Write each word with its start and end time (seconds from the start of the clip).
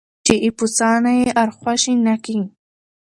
چې 0.25 0.33
اېپوسه 0.43 0.89
نه 1.03 1.11
یې 1.19 1.27
ارخوشي 1.41 1.93
نه 2.05 2.15
کي. 2.23 2.39